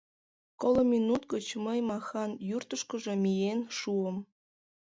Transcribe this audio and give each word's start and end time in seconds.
Коло 0.61 0.81
минут 0.93 1.23
гыч 1.33 1.47
мый 1.65 1.79
Махан 1.89 2.31
юртышкыжо 2.55 3.13
миен 3.23 3.59
шуым. 3.77 4.17